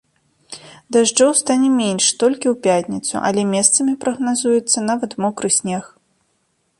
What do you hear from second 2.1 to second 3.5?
толькі ў пятніцу, але